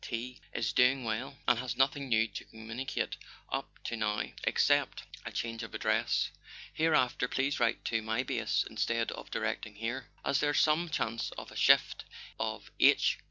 [0.03, 0.41] T.
[0.51, 3.17] is doing well, and has nothing new to communicate
[3.51, 6.31] up to now [196] A SON AT THE FRONT except a change of address.
[6.73, 11.51] Hereafter please write to my Base instead of directing here, as there's some chance of
[11.51, 12.05] a shift
[12.39, 13.19] of H.